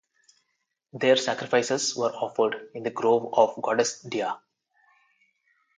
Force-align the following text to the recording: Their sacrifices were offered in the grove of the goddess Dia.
Their 0.93 1.15
sacrifices 1.15 1.95
were 1.95 2.09
offered 2.09 2.71
in 2.73 2.81
the 2.81 2.89
grove 2.89 3.31
of 3.35 3.53
the 3.53 3.61
goddess 3.61 4.01
Dia. 4.01 4.39